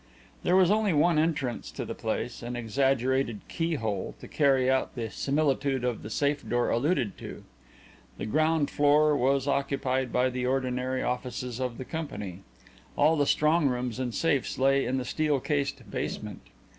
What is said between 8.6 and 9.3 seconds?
floor